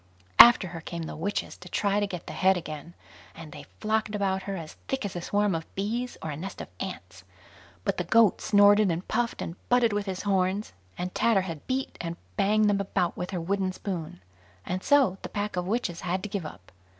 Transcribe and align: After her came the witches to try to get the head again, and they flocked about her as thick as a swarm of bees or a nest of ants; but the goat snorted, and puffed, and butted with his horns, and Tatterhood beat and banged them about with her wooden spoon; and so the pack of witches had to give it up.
After 0.39 0.69
her 0.69 0.81
came 0.81 1.03
the 1.03 1.15
witches 1.15 1.55
to 1.57 1.69
try 1.69 1.99
to 1.99 2.07
get 2.07 2.25
the 2.25 2.33
head 2.33 2.57
again, 2.57 2.95
and 3.35 3.51
they 3.51 3.67
flocked 3.79 4.15
about 4.15 4.41
her 4.49 4.55
as 4.55 4.73
thick 4.87 5.05
as 5.05 5.15
a 5.15 5.21
swarm 5.21 5.53
of 5.53 5.75
bees 5.75 6.17
or 6.23 6.31
a 6.31 6.35
nest 6.35 6.59
of 6.59 6.69
ants; 6.79 7.23
but 7.83 7.97
the 7.97 8.03
goat 8.03 8.41
snorted, 8.41 8.89
and 8.89 9.07
puffed, 9.07 9.43
and 9.43 9.55
butted 9.69 9.93
with 9.93 10.07
his 10.07 10.23
horns, 10.23 10.73
and 10.97 11.13
Tatterhood 11.13 11.59
beat 11.67 11.99
and 12.01 12.17
banged 12.35 12.67
them 12.67 12.81
about 12.81 13.15
with 13.15 13.29
her 13.29 13.39
wooden 13.39 13.71
spoon; 13.73 14.21
and 14.65 14.81
so 14.81 15.19
the 15.21 15.29
pack 15.29 15.55
of 15.55 15.67
witches 15.67 16.01
had 16.01 16.23
to 16.23 16.29
give 16.29 16.45
it 16.45 16.47
up. 16.47 16.71